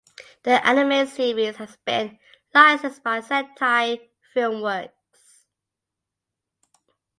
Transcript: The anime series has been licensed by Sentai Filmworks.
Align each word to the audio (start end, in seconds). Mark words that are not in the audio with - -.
The 0.41 0.65
anime 0.67 1.05
series 1.05 1.57
has 1.57 1.77
been 1.85 2.17
licensed 2.55 3.03
by 3.03 3.21
Sentai 3.21 4.09
Filmworks. 4.35 5.45